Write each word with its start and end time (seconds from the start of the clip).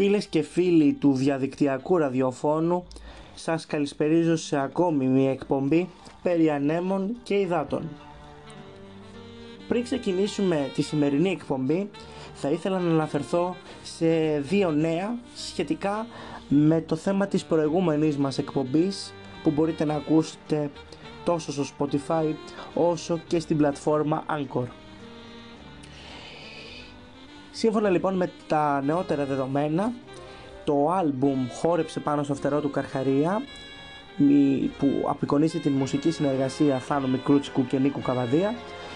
Φίλες 0.00 0.26
και 0.26 0.42
φίλοι 0.42 0.92
του 0.92 1.12
διαδικτυακού 1.12 1.96
ραδιοφώνου, 1.96 2.84
σας 3.34 3.66
καλησπερίζω 3.66 4.36
σε 4.36 4.58
ακόμη 4.60 5.06
μια 5.06 5.30
εκπομπή 5.30 5.88
περί 6.22 6.50
ανέμων 6.50 7.16
και 7.22 7.34
υδάτων. 7.34 7.88
Πριν 9.68 9.82
ξεκινήσουμε 9.82 10.70
τη 10.74 10.82
σημερινή 10.82 11.30
εκπομπή, 11.30 11.90
θα 12.34 12.50
ήθελα 12.50 12.78
να 12.78 12.90
αναφερθώ 12.90 13.56
σε 13.82 14.38
δύο 14.40 14.70
νέα 14.70 15.18
σχετικά 15.34 16.06
με 16.48 16.80
το 16.80 16.96
θέμα 16.96 17.26
της 17.26 17.44
προηγούμενης 17.44 18.16
μας 18.16 18.38
εκπομπής 18.38 19.14
που 19.42 19.50
μπορείτε 19.50 19.84
να 19.84 19.94
ακούσετε 19.94 20.70
τόσο 21.24 21.52
στο 21.52 21.64
Spotify 21.78 22.34
όσο 22.74 23.20
και 23.26 23.40
στην 23.40 23.56
πλατφόρμα 23.56 24.24
Anchor. 24.28 24.66
Σύμφωνα 27.58 27.88
λοιπόν 27.88 28.14
με 28.14 28.30
τα 28.46 28.82
νεότερα 28.84 29.24
δεδομένα, 29.24 29.92
το 30.64 30.90
άλμπουμ 30.90 31.48
χόρεψε 31.50 32.00
πάνω 32.00 32.22
στο 32.22 32.34
φτερό 32.34 32.60
του 32.60 32.70
Καρχαρία 32.70 33.42
που 34.78 34.88
απεικονίζει 35.08 35.58
την 35.58 35.72
μουσική 35.72 36.10
συνεργασία 36.10 36.78
Θάνο 36.78 37.06
Μικρούτσικου 37.06 37.66
και 37.66 37.78
Νίκου 37.78 38.00
Καβαδία 38.00 38.54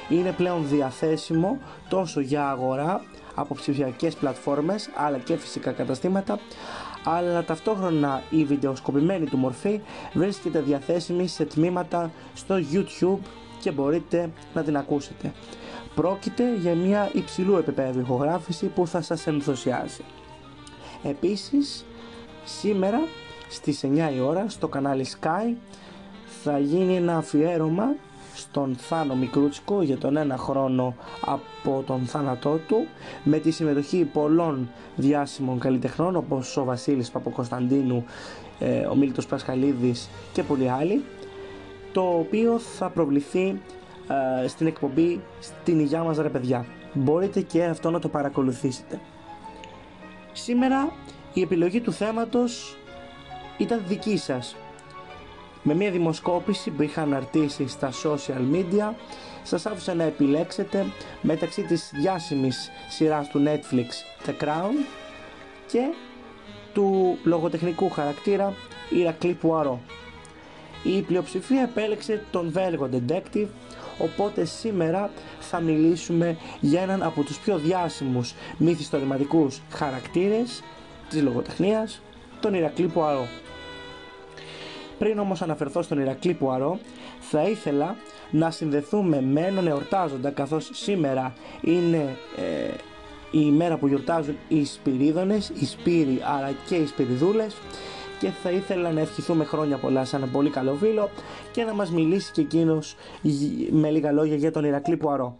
είναι 0.09 0.33
πλέον 0.33 0.69
διαθέσιμο 0.69 1.59
τόσο 1.89 2.21
για 2.21 2.49
αγορά 2.49 3.05
από 3.35 3.55
ψηφιακές 3.55 4.15
πλατφόρμες 4.15 4.91
αλλά 4.95 5.19
και 5.19 5.37
φυσικά 5.37 5.73
καταστήματα 5.73 6.39
αλλά 7.05 7.45
ταυτόχρονα 7.45 8.23
η 8.31 8.45
βιντεοσκοπημένη 8.45 9.27
του 9.27 9.37
μορφή 9.37 9.81
βρίσκεται 10.13 10.61
διαθέσιμη 10.61 11.27
σε 11.29 11.45
τμήματα 11.45 12.11
στο 12.35 12.55
YouTube 12.73 13.27
και 13.61 13.71
μπορείτε 13.71 14.31
να 14.55 14.63
την 14.63 14.77
ακούσετε. 14.77 15.33
Πρόκειται 15.95 16.55
για 16.55 16.75
μια 16.75 17.11
υψηλού 17.13 17.57
επίπεδου 17.57 18.01
ηχογράφηση 18.01 18.67
που 18.67 18.87
θα 18.87 19.01
σας 19.03 19.27
ενθουσιάσει. 19.27 20.05
Επίσης, 21.03 21.85
σήμερα 22.45 23.01
στις 23.49 23.85
9 23.85 24.11
η 24.17 24.21
ώρα 24.21 24.45
στο 24.49 24.69
κανάλι 24.69 25.07
Sky 25.21 25.55
θα 26.43 26.59
γίνει 26.59 26.97
ένα 26.97 27.17
αφιέρωμα 27.17 27.95
στον 28.35 28.77
Θάνο 28.77 29.15
Μικρούτσικο 29.15 29.83
για 29.83 29.99
τον 29.99 30.17
ένα 30.17 30.37
χρόνο 30.37 30.95
από 31.21 31.83
τον 31.87 32.07
θάνατό 32.07 32.59
του 32.69 32.87
με 33.25 33.39
τη 33.39 33.51
συμμετοχή 33.51 34.05
πολλών 34.05 34.71
διάσημων 34.97 35.59
καλλιτεχνών 35.59 36.17
όπως 36.17 36.57
ο 36.57 36.65
Βασίλης 36.65 37.11
Παποκοσταντίνου, 37.11 38.05
ε, 38.59 38.87
ο 38.87 38.95
Μίλτος 38.95 39.27
Πασχαλίδης 39.27 40.09
και 40.33 40.43
πολλοί 40.43 40.69
άλλοι 40.69 41.05
το 41.93 42.01
οποίο 42.01 42.59
θα 42.59 42.89
προβληθεί 42.89 43.61
ε, 44.43 44.49
στην 44.49 44.67
εκπομπή 44.67 45.23
στην 45.41 45.79
υγειά 45.79 46.03
μας 46.03 46.17
ρε 46.17 46.29
παιδιά. 46.29 46.67
Μπορείτε 46.93 47.41
και 47.41 47.65
αυτό 47.65 47.91
να 47.91 47.99
το 47.99 48.09
παρακολουθήσετε. 48.09 49.01
Σήμερα 50.33 50.93
η 51.33 51.41
επιλογή 51.41 51.81
του 51.81 51.93
θέματος 51.93 52.77
ήταν 53.59 53.83
δική 53.87 54.17
σας. 54.17 54.57
Με 55.63 55.75
μια 55.75 55.91
δημοσκόπηση 55.91 56.71
που 56.71 56.83
είχα 56.83 57.03
αναρτήσει 57.03 57.69
στα 57.69 57.91
social 58.05 58.55
media 58.55 58.95
σας 59.43 59.67
άφησα 59.67 59.95
να 59.95 60.03
επιλέξετε 60.03 60.87
μεταξύ 61.23 61.63
της 61.63 61.91
διάσημης 61.95 62.71
σειράς 62.89 63.29
του 63.29 63.43
Netflix 63.47 63.89
The 64.27 64.45
Crown 64.45 64.87
και 65.67 65.93
του 66.73 67.19
λογοτεχνικού 67.25 67.91
χαρακτήρα 67.91 68.55
Ηρακλή 68.91 69.33
Πουαρό. 69.33 69.81
Η 70.83 71.01
πλειοψηφία 71.03 71.63
επέλεξε 71.63 72.25
τον 72.31 72.51
Βέλγο 72.51 72.89
Detective 72.93 73.47
οπότε 73.99 74.45
σήμερα 74.45 75.11
θα 75.41 75.61
μιλήσουμε 75.61 76.37
για 76.61 76.81
έναν 76.81 77.03
από 77.03 77.23
τους 77.23 77.39
πιο 77.39 77.59
διάσημους 77.59 78.35
μυθιστορηματικούς 78.57 79.63
χαρακτήρες 79.71 80.63
της 81.09 81.23
λογοτεχνίας, 81.23 82.03
τον 82.41 82.55
Ηρακλή 82.55 82.87
Πουαρό. 82.87 83.27
Πριν 84.99 85.19
όμως 85.19 85.43
αναφερθώ 85.43 85.83
στον 85.83 85.99
Ηρακλή 85.99 86.35
Πουαρό, 86.35 86.79
θα 87.21 87.43
ήθελα 87.43 87.97
να 88.31 88.51
συνδεθούμε 88.51 89.21
με 89.21 89.41
έναν 89.41 89.67
εορτάζοντα 89.67 90.31
καθώς 90.31 90.71
σήμερα 90.73 91.35
είναι 91.61 92.17
ε, 92.37 92.75
η 93.31 93.41
ημέρα 93.45 93.77
που 93.77 93.87
γιορτάζουν 93.87 94.37
οι 94.49 94.65
Σπυρίδωνες, 94.65 95.53
οι 95.61 95.67
Σπύροι 95.67 96.21
αλλά 96.25 96.55
και 96.67 96.75
οι 96.75 96.87
Σπυριδούλες 96.87 97.57
και 98.23 98.31
θα 98.31 98.51
ήθελα 98.51 98.91
να 98.93 99.01
ευχηθούμε 99.01 99.45
χρόνια 99.45 99.77
πολλά 99.77 100.05
σαν 100.05 100.23
ένα 100.23 100.33
πολύ 100.33 100.51
καλό 100.51 100.75
φίλο 100.75 101.11
και 101.53 101.65
να 101.65 101.75
μας 101.75 101.91
μιλήσει 101.91 102.33
και 102.33 102.41
εκείνος 102.41 102.97
με 103.71 103.91
λίγα 103.91 104.13
λόγια 104.13 104.37
για 104.37 104.53
τον 104.53 104.65
Ηρακλή 104.65 104.97
Πουαρό. 104.97 105.37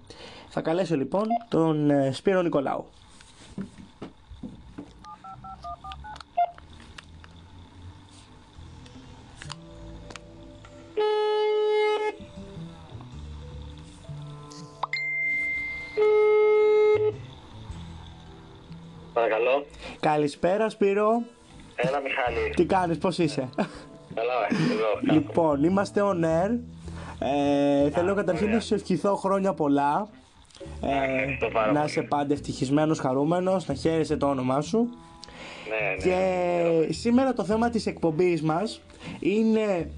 Θα 0.49 0.61
καλέσω 0.61 0.97
λοιπόν 0.97 1.27
τον 1.49 1.91
ε, 1.91 2.13
Σπύρο 2.13 2.43
Νικολάου. 2.43 2.85
Παρακαλώ. 19.13 19.67
Καλησπέρα 20.01 20.69
Σπύρο. 20.69 21.23
Έλα 21.89 22.01
Μιχάλη. 22.01 22.51
Τι 22.57 22.65
κάνεις, 22.65 22.99
πώς 22.99 23.19
είσαι; 23.19 23.49
Καλά, 24.15 24.33
ε, 24.49 24.73
εδώ. 24.73 25.15
λοιπόν, 25.15 25.65
είμαστε 25.65 26.01
on 26.05 26.25
air. 26.25 26.51
Ε, 27.19 27.91
θέλω 27.91 28.15
καταρχήν 28.15 28.45
ωραία. 28.47 28.57
να 28.57 28.63
σου 28.63 28.75
ευχηθώ 28.75 29.17
χρόνια 29.17 29.53
πολλά. 29.55 30.09
Ε, 30.83 31.15
ευχαριστώ 31.15 31.49
πάρα 31.53 31.67
να 31.67 31.73
πολύ. 31.73 31.85
είσαι 31.85 32.03
πάντα 32.03 32.33
ευτυχισμένος, 32.33 32.99
χαρούμενος, 32.99 33.67
να 33.67 33.75
χαίρεσαι 33.75 34.17
το 34.17 34.27
όνομά 34.27 34.61
σου. 34.61 34.79
Ναι, 35.69 35.89
ναι. 35.97 36.03
Και 36.87 36.93
σήμερα 36.93 37.33
το 37.33 37.45
θέμα 37.45 37.71
της 37.71 37.87
εκπομπής 37.87 38.43
μας 38.43 38.81
είναι 39.21 39.91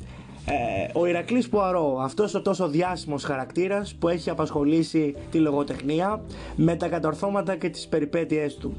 ε, 0.47 0.99
ο 0.99 1.07
Ηρακλής 1.07 1.49
Πουαρό, 1.49 1.99
αυτός 2.01 2.35
ο 2.35 2.43
τόσο 2.43 2.69
διάσημος 2.69 3.25
χαρακτήρας 3.25 3.95
που 3.95 4.09
έχει 4.09 4.31
απασχολήσει 4.31 5.15
τη 5.31 5.39
λογοτεχνία 5.39 6.21
με 6.57 6.77
τα 6.77 6.89
κατορθώματα 6.89 7.57
και 7.57 7.69
τις 7.69 7.87
περιπέτειές 7.87 8.57
του. 8.57 8.77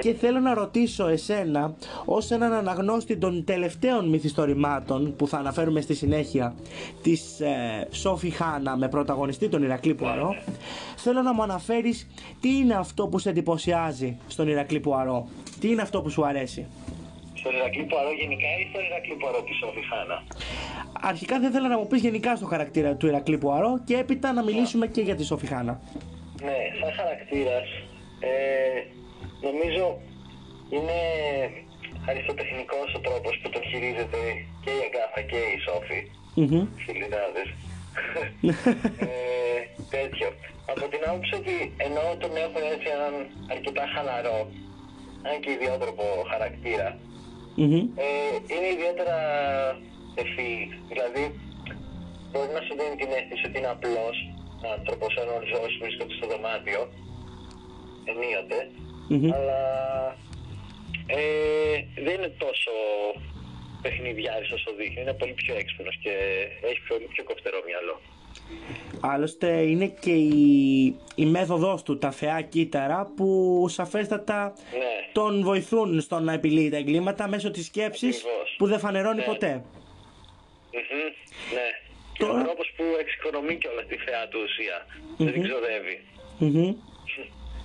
Και 0.00 0.14
θέλω 0.14 0.40
να 0.40 0.54
ρωτήσω 0.54 1.06
εσένα, 1.06 1.74
ως 2.04 2.30
έναν 2.30 2.52
αναγνώστη 2.52 3.16
των 3.16 3.44
τελευταίων 3.44 4.08
μυθιστορημάτων 4.08 5.14
που 5.16 5.28
θα 5.28 5.38
αναφέρουμε 5.38 5.80
στη 5.80 5.94
συνέχεια 5.94 6.54
της 7.02 7.40
ε, 7.40 7.88
Σόφι 7.90 8.30
Χάνα 8.30 8.76
με 8.76 8.88
πρωταγωνιστή 8.88 9.48
τον 9.48 9.62
Ηρακλή 9.62 9.94
Πουαρό, 9.94 10.34
θέλω 10.96 11.22
να 11.22 11.34
μου 11.34 11.42
αναφέρεις 11.42 12.06
τι 12.40 12.56
είναι 12.56 12.74
αυτό 12.74 13.06
που 13.06 13.18
σε 13.18 13.30
εντυπωσιάζει 13.30 14.16
στον 14.26 14.48
Ηρακλή 14.48 14.80
Πουαρό, 14.80 15.28
τι 15.60 15.68
είναι 15.70 15.82
αυτό 15.82 16.02
που 16.02 16.10
σου 16.10 16.26
αρέσει; 16.26 16.66
Στον 17.44 17.56
Ηρακλή 17.60 17.84
Πουαρό 17.90 18.12
γενικά 18.22 18.48
ή 18.60 18.62
στον 18.70 18.82
Ηρακλή 18.90 19.14
Πουαρό 19.20 19.40
της 19.46 19.56
Σόφη 19.62 19.82
Χάνα. 19.90 20.16
Αρχικά 21.10 21.34
θα 21.40 21.46
ήθελα 21.50 21.68
να 21.68 21.78
μου 21.78 21.86
πεις 21.86 22.00
γενικά 22.06 22.30
στο 22.36 22.46
χαρακτήρα 22.52 22.90
του 22.98 23.06
Ηρακλή 23.06 23.38
Πουαρό 23.38 23.72
και 23.86 23.96
έπειτα 24.02 24.28
να 24.32 24.42
μιλήσουμε 24.42 24.86
και 24.94 25.02
για 25.08 25.16
τη 25.18 25.24
Σόφι 25.30 25.46
Χάνα. 25.52 25.74
Ναι, 26.46 26.58
σαν 26.78 26.92
χαρακτήρας, 26.98 27.68
ε, 28.30 28.32
νομίζω 29.46 29.84
είναι 30.74 30.98
αριστοτεχνικός 32.08 32.88
ο 32.98 33.00
τρόπος 33.06 33.34
που 33.42 33.48
τον 33.54 33.62
χειρίζεται 33.68 34.20
και 34.62 34.70
η 34.78 34.80
Αγκάθα 34.86 35.20
και 35.30 35.40
η 35.54 35.56
Σόφη. 35.66 36.00
Μμμ. 36.40 36.66
Φιλινάδες. 36.86 37.48
ε, 39.06 39.58
τέτοιο. 39.96 40.28
Από 40.72 40.84
την 40.92 41.00
άποψη 41.08 41.34
ότι 41.40 41.56
ενώ 41.86 42.04
τον 42.22 42.32
έχουν 42.44 42.62
έτσι 42.74 42.88
έναν 42.96 43.14
αρκετά 43.54 43.84
χαλαρό, 43.94 44.38
αν 45.28 45.34
και 45.42 45.50
ιδιότροπο 45.56 46.06
χαρακτήρα, 46.30 46.90
Μμμ. 47.56 47.74
ε, 47.74 48.08
είναι 48.52 48.68
ιδιαίτερα 48.76 49.16
ευφύη. 50.22 50.62
Δηλαδή, 50.90 51.24
μπορεί 52.30 52.50
να 52.56 52.62
σου 52.66 52.74
δίνει 52.78 52.96
την 53.02 53.10
αίσθηση 53.16 53.44
ότι 53.48 53.58
είναι 53.58 53.72
απλός 53.76 54.16
άνθρωπος, 54.76 55.12
ενώ 55.22 55.34
ζώος 55.50 55.72
βρίσκονται 55.82 56.14
στο 56.18 56.26
δωμάτιο, 56.32 56.80
ενίοτε, 58.10 58.60
Μμμ. 59.08 59.32
αλλά 59.36 59.60
ε, 61.06 61.22
δεν 62.04 62.14
είναι 62.18 62.32
τόσο 62.44 62.72
παιχνιδιάρης 63.82 64.50
όσο 64.56 64.70
δείχνει. 64.78 65.00
Είναι 65.02 65.18
πολύ 65.20 65.34
πιο 65.42 65.54
έξυπνος 65.60 65.96
και 66.04 66.12
έχει 66.70 66.80
πολύ 66.88 67.06
πιο 67.14 67.24
κοφτερό 67.30 67.58
μυαλό. 67.68 67.96
Άλλωστε 69.00 69.48
είναι 69.62 69.86
και 70.00 70.10
η, 70.10 70.84
η 71.14 71.26
μέθοδος 71.26 71.82
του, 71.82 71.98
τα 71.98 72.10
φαιά 72.10 72.40
κύτταρα 72.40 73.12
που 73.16 73.66
σαφέστατα 73.68 74.52
Ναι. 74.72 75.10
τον 75.12 75.42
βοηθούν 75.42 76.00
στο 76.00 76.18
να 76.20 76.32
επιλύει 76.32 76.70
τα 76.70 76.76
εγκλήματα 76.76 77.28
μέσω 77.28 77.50
της 77.50 77.66
σκέψης 77.66 78.16
Ακριβώς. 78.16 78.54
που 78.58 78.66
δεν 78.66 78.78
φανερώνει 78.78 79.16
Ναι. 79.18 79.24
ποτέ. 79.24 79.64
Μμμ, 80.72 80.98
ναι. 81.54 81.68
Και 82.12 82.24
Τώρα- 82.24 82.40
ο 82.40 82.42
τρόπος 82.44 82.72
που 82.76 82.84
εξοικονομεί 83.00 83.56
και 83.58 83.68
όλα 83.68 83.82
τη 83.84 83.96
θεά 83.96 84.28
του 84.28 84.38
ουσία. 84.44 84.86
Δεν 85.16 85.32
την 85.32 85.42
ξοδεύει. 85.42 86.04
Μμμ. 86.38 86.74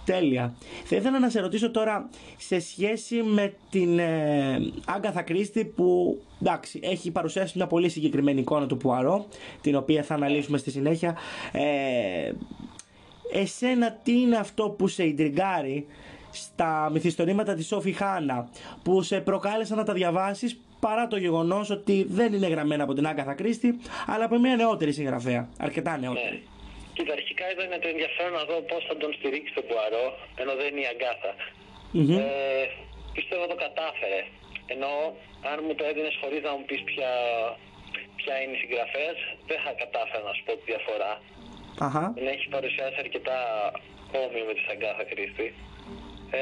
Τέλεια. 0.09 0.53
Θα 0.83 0.95
ήθελα 0.95 1.19
να 1.19 1.29
σε 1.29 1.39
ρωτήσω 1.39 1.71
τώρα 1.71 2.09
σε 2.37 2.59
σχέση 2.59 3.15
με 3.15 3.53
την 3.69 3.99
ε, 3.99 4.59
Άγκαθα 4.85 5.21
Κρίστη 5.21 5.65
που 5.65 6.19
εντάξει, 6.41 6.79
έχει 6.83 7.11
παρουσιάσει 7.11 7.53
μια 7.55 7.67
πολύ 7.67 7.89
συγκεκριμένη 7.89 8.39
εικόνα 8.39 8.67
του 8.67 8.77
Πουαρό 8.77 9.27
την 9.61 9.75
οποία 9.75 10.03
θα 10.03 10.13
αναλύσουμε 10.13 10.57
στη 10.57 10.71
συνέχεια. 10.71 11.17
Ε, 11.51 12.31
εσένα 13.33 13.91
τι 14.03 14.19
είναι 14.21 14.35
αυτό 14.35 14.69
που 14.69 14.87
σε 14.87 15.03
ιντριγκάρει 15.03 15.85
στα 16.31 16.89
μυθιστορήματα 16.93 17.53
της 17.53 17.67
Σόφι 17.67 17.91
Χάνα 17.91 18.49
που 18.83 19.01
σε 19.01 19.19
προκάλεσαν 19.19 19.77
να 19.77 19.83
τα 19.83 19.93
διαβάσεις 19.93 20.59
παρά 20.79 21.07
το 21.07 21.17
γεγονός 21.17 21.69
ότι 21.69 22.05
δεν 22.09 22.33
είναι 22.33 22.47
γραμμένα 22.47 22.83
από 22.83 22.93
την 22.93 23.07
Άγκαθα 23.07 23.33
Κρίστη 23.33 23.79
αλλά 24.07 24.25
από 24.25 24.39
μια 24.39 24.55
νεότερη 24.55 24.91
συγγραφέα, 24.91 25.49
αρκετά 25.57 25.97
νεότερη. 25.97 26.43
Ναι. 26.99 27.05
Κοίτα, 27.05 27.13
αρχικά 27.19 27.45
ήταν 27.55 27.81
το 27.83 27.87
ενδιαφέρον 27.93 28.33
να 28.39 28.43
δω 28.49 28.57
πώς 28.71 28.81
θα 28.87 28.95
τον 29.01 29.11
στηρίξει 29.17 29.53
τον 29.57 29.65
Πουαρό, 29.67 30.05
ενώ 30.41 30.53
δεν 30.59 30.67
είναι 30.69 30.83
η 30.85 30.89
αγκαθα 30.93 31.31
Ε, 32.23 32.65
πιστεύω 33.17 33.43
το 33.51 33.57
κατάφερε. 33.65 34.21
Ενώ 34.73 34.91
αν 35.51 35.57
μου 35.65 35.73
το 35.77 35.83
έδινες 35.89 36.15
χωρίς 36.21 36.41
να 36.47 36.51
μου 36.55 36.65
πεις 36.67 36.81
ποια, 36.89 37.11
ποια 38.19 38.33
είναι 38.41 38.55
η 38.57 38.59
συγγραφέα, 38.63 39.13
δεν 39.49 39.59
θα 39.65 39.71
κατάφερα 39.81 40.23
να 40.29 40.33
σου 40.35 40.43
πω 40.45 40.51
τη 40.59 40.63
διαφορά. 40.71 41.11
Αχα. 41.85 42.03
Την 42.17 42.27
έχει 42.35 42.45
παρουσιάσει 42.55 42.97
αρκετά 43.05 43.39
όμοιο 44.23 44.43
με 44.49 44.53
τη 44.57 44.63
Αγκάθα 44.71 45.05
Κρίστη. 45.11 45.47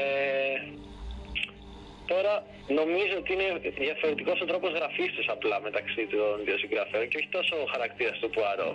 τώρα 2.12 2.34
νομίζω 2.80 3.14
ότι 3.22 3.30
είναι 3.34 3.48
διαφορετικός 3.86 4.36
ο 4.44 4.46
τρόπος 4.50 4.70
γραφής 4.78 5.10
τους 5.16 5.28
απλά 5.34 5.56
μεταξύ 5.68 6.02
των 6.12 6.34
δύο 6.46 6.58
συγγραφέων 6.62 7.08
και 7.08 7.18
όχι 7.20 7.30
τόσο 7.38 7.54
ο 7.64 7.66
χαρακτήρας 7.72 8.18
του 8.18 8.30
Πουαρό. 8.34 8.70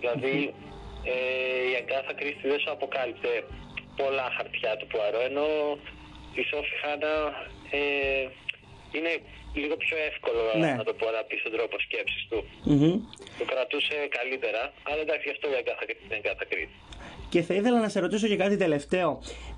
Δηλαδή 0.00 0.34
ε, 0.48 0.68
η 1.70 1.74
Αγκάθα 1.80 2.12
Κρίστη 2.18 2.44
δεν 2.52 2.58
σου 2.62 2.70
αποκάλυπτε 2.76 3.30
πολλά 4.00 4.26
χαρτιά 4.36 4.72
του 4.78 4.86
Πουαρό, 4.90 5.20
ενώ 5.30 5.46
η 6.40 6.42
Σόφη 6.50 6.74
Χάνα 6.82 7.14
ε, 7.78 7.80
είναι 8.96 9.12
λίγο 9.60 9.76
πιο 9.84 9.96
εύκολο 10.10 10.40
Ναι. 10.64 10.72
να 10.80 10.84
το 10.88 10.94
πω 11.00 11.06
να 11.16 11.22
πει 11.28 11.34
τον 11.44 11.52
τρόπο 11.56 11.76
σκέψης 11.86 12.22
του. 12.30 12.38
Μμμ. 12.70 12.94
Το 13.38 13.44
κρατούσε 13.52 13.96
καλύτερα, 14.18 14.62
αλλά 14.88 15.00
εντάξει 15.06 15.24
γι' 15.28 15.34
αυτό 15.36 15.46
η 15.52 15.56
Αγκάθα 15.60 15.84
Κρίστη 15.88 16.04
είναι 16.06 16.16
Αγκάθα 16.20 16.44
Κρίστη. 16.50 16.76
Και 17.32 17.40
θα 17.42 17.54
ήθελα 17.58 17.78
να 17.80 17.88
σε 17.88 17.98
ρωτήσω 18.00 18.26
και 18.26 18.36
κάτι 18.36 18.56
τελευταίο. 18.56 19.08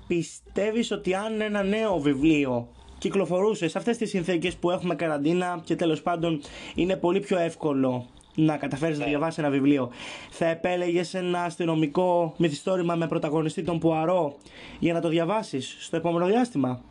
Πιστεύεις 0.07 0.91
ότι 0.91 1.13
αν 1.15 1.41
ένα 1.41 1.63
νέο 1.63 1.99
βιβλίο 1.99 2.53
κυκλοφορούσε 2.97 3.67
σε 3.67 3.77
αυτές 3.77 3.97
τις 3.97 4.09
συνθήκες 4.09 4.55
που 4.55 4.71
έχουμε 4.71 4.95
καραντίνα 4.95 5.61
και 5.65 5.75
τέλος 5.75 6.01
πάντων 6.01 6.41
είναι 6.75 6.95
πολύ 6.97 7.19
πιο 7.19 7.37
εύκολο 7.37 8.09
να 8.35 8.57
καταφέρεις 8.57 8.99
να 8.99 9.05
διαβάσεις 9.05 9.37
ένα 9.37 9.49
βιβλίο, 9.49 9.91
θα 10.29 10.45
επέλεγες 10.45 11.13
ένα 11.13 11.43
αστυνομικό 11.43 12.33
μυθιστόρημα 12.37 12.95
με 12.95 13.07
πρωταγωνιστή 13.07 13.63
τον 13.63 13.79
Πουαρό 13.79 14.37
για 14.79 14.93
να 14.93 15.01
το 15.01 15.07
διαβάσεις 15.07 15.77
στο 15.79 15.95
επόμενο 15.95 16.25
διάστημα; 16.25 16.81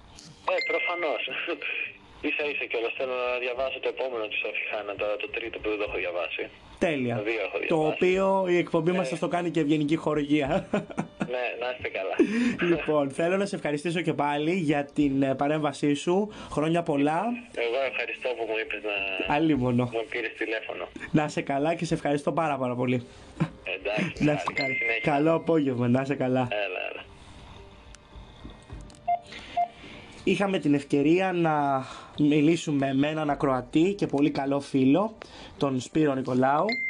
Ε, 0.51 0.55
προφανώς. 0.73 1.29
σα 2.39 2.45
ίσα 2.49 2.65
κιόλας 2.65 2.93
θέλω 2.97 3.11
να 3.13 3.39
διαβάσω 3.39 3.81
το 3.81 3.89
επόμενο 3.89 4.27
της 4.27 4.39
Σόφη 4.39 4.63
Χάνα, 4.71 4.95
τώρα 4.95 5.17
το 5.17 5.29
τρίτο 5.29 5.59
που 5.59 5.69
δεν 5.69 5.79
το 5.79 5.85
έχω 5.89 5.97
διαβάσει. 5.97 6.49
Τέλεια. 6.79 7.17
Το 7.17 7.23
δύο 7.23 7.41
έχω 7.47 7.59
Το 7.59 7.77
διαβάσει. 7.77 7.93
οποίο 7.95 8.45
η 8.49 8.57
εκπομπή 8.57 8.93
μας 8.93 9.09
θα 9.09 9.19
το 9.19 9.29
κάνει 9.29 9.51
και 9.51 9.61
ευγενική 9.61 9.97
χορηγία. 9.97 10.51
ναι, 11.31 11.45
να 11.61 11.67
είστε 11.73 11.89
καλά. 11.89 12.15
λοιπόν, 12.71 13.11
θέλω 13.11 13.37
να 13.37 13.47
σε 13.47 13.57
ευχαριστήσω 13.57 14.01
και 14.01 14.13
πάλι 14.13 14.53
για 14.55 14.85
την 14.95 15.23
ε, 15.23 15.35
παρέμβασή 15.35 15.95
σου. 15.95 16.31
Χρόνια 16.51 16.83
πολλά. 16.83 17.23
Εγώ 17.55 17.77
ευχαριστώ 17.91 18.29
που 18.29 18.45
μου 18.49 18.55
είπες 18.65 18.81
να 19.29 19.35
Αλίμονο. 19.35 19.85
μου 19.93 20.05
πήρες 20.11 20.33
τηλέφωνο. 20.39 20.89
Να 21.11 21.29
σε 21.29 21.41
καλά 21.41 21.75
και 21.75 21.85
σε 21.85 21.95
ευχαριστώ 21.95 22.33
πάρα 22.33 22.57
πάρα 22.57 22.75
πολύ. 22.75 23.07
Εντάξει, 23.79 24.25
Να 24.25 24.33
σε 24.37 24.45
καλή 24.45 24.55
καλά. 24.55 24.75
συνέχεια. 24.79 25.13
Καλό 25.13 25.35
απόγευμα, 25.35 25.89
να 25.89 26.05
σε 26.05 26.15
καλά. 26.15 26.49
Έλα, 26.51 26.81
έλα. 26.91 27.05
Είχαμε 30.25 30.59
την 30.59 30.75
ευκαιρία 30.75 31.33
να 31.33 31.85
μιλήσουμε 32.19 32.95
με 32.95 33.09
έναν 33.09 33.31
ακροατή 33.31 33.95
και 33.95 34.07
πολύ 34.07 34.31
καλό 34.31 34.61
φίλο, 34.61 35.15
τον 35.59 35.81
Σπύρο 35.81 36.15
Νικολάου, 36.15 36.65
ε, 36.69 36.90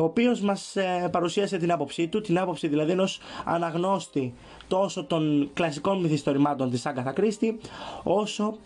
ο 0.00 0.04
οποίος 0.04 0.40
μας 0.40 0.76
ε, 0.76 1.08
παρουσίασε 1.12 1.56
την 1.56 1.72
άποψή 1.72 2.08
του, 2.08 2.20
την 2.20 2.38
άποψη 2.38 2.68
δηλαδή 2.68 2.90
ενός 2.90 3.20
αναγνώστη 3.44 4.34
τόσο 4.68 5.04
των 5.04 5.50
κλασικών 5.54 6.00
μυθιστορημάτων 6.00 6.70
της 6.70 6.86
Άγκαθα 6.86 7.12
Κρίστη, 7.12 7.58
όσο 8.02 8.56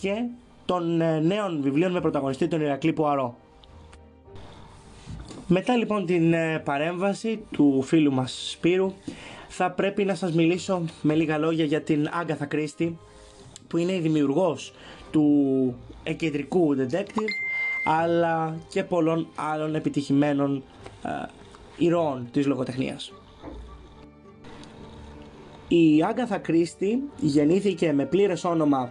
και 0.00 0.24
των 0.64 1.00
ε, 1.00 1.20
νέων 1.20 1.62
βιβλίων 1.62 1.92
με 1.92 2.00
πρωταγωνιστή 2.00 2.48
τον 2.48 2.60
Ηρακλή 2.60 2.92
Πουαρό. 2.92 3.36
Μετά 5.46 5.76
λοιπόν 5.76 6.06
την 6.06 6.32
ε, 6.32 6.58
παρέμβαση 6.58 7.44
του 7.50 7.82
φίλου 7.82 8.12
μας 8.12 8.50
Σπύρου 8.50 8.92
θα 9.48 9.70
πρέπει 9.70 10.04
να 10.04 10.14
σας 10.14 10.32
μιλήσω 10.32 10.82
με 11.02 11.14
λίγα 11.14 11.38
λόγια 11.38 11.64
για 11.64 11.82
την 11.82 12.08
Άγκαθα 12.12 12.46
Κρίστη 12.46 12.98
που 13.68 13.76
είναι 13.76 13.92
η 13.92 14.00
δημιουργός 14.00 14.72
του 15.10 15.74
εκεντρικού 16.02 16.76
detective 16.78 17.47
αλλά 17.90 18.56
και 18.68 18.84
πολλών 18.84 19.26
άλλων 19.34 19.74
επιτυχημένων 19.74 20.62
ε, 21.04 21.08
ηρώων 21.76 22.28
της 22.32 22.46
λογοτεχνίας. 22.46 23.12
Η 25.68 26.02
Άγκαθα 26.02 26.38
Κρίστη 26.38 27.02
γεννήθηκε 27.16 27.92
με 27.92 28.04
πλήρες 28.04 28.44
όνομα 28.44 28.90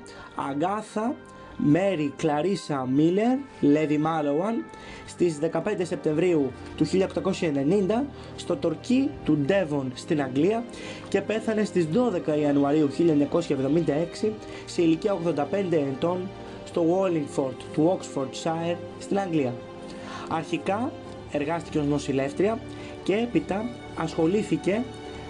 Αγκάθα 0.50 1.16
Μέρι 1.58 2.14
Κλαρίσα 2.18 2.88
Μίλλερ 2.94 3.38
Λέβι 3.62 3.98
Μάλοαν 3.98 4.66
στις 5.08 5.40
15 5.52 5.60
Σεπτεμβρίου 5.82 6.52
του 6.78 6.86
1890 6.86 8.04
στο 8.36 8.56
Τορκί 8.56 9.10
του 9.26 9.38
Ντέβον 9.38 9.92
στην 9.96 10.22
Αγγλία 10.22 10.64
και 11.08 11.22
πέθανε 11.22 11.64
στις 11.64 11.88
12 11.94 12.40
Ιανουαρίου 12.40 12.90
1976 14.26 14.30
σε 14.66 14.82
ηλικία 14.82 15.18
85 15.26 15.36
ετών 15.72 16.30
στο 16.68 16.86
Wallingford 16.92 17.56
του 17.74 18.00
Oxfordshire 18.00 18.75
στην 19.00 19.19
Αγγλία. 19.19 19.54
Αρχικά 20.30 20.92
εργάστηκε 21.31 21.78
ως 21.80 21.86
νοσηλεύτρια 21.86 22.60
και 23.04 23.14
έπειτα 23.14 23.69
ασχολήθηκε 23.98 24.84